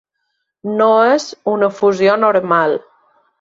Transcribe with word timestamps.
No 0.79 0.87
és 1.09 1.27
una 1.53 1.69
fusió 1.81 2.17
normal. 2.25 2.75